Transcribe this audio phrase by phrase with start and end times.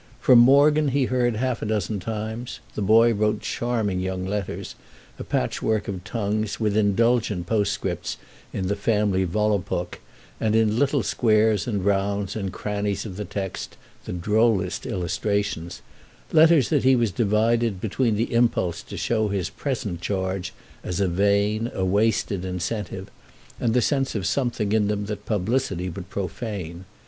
[0.19, 4.73] From Morgan he heard half a dozen times: the boy wrote charming young letters,
[5.19, 8.17] a patchwork of tongues, with indulgent postscripts
[8.51, 9.99] in the family Volapuk
[10.39, 16.83] and, in little squares and rounds and crannies of the text, the drollest illustrations—letters that
[16.83, 20.51] he was divided between the impulse to show his present charge
[20.83, 23.11] as a vain, a wasted incentive,
[23.59, 26.85] and the sense of something in them that publicity would profane.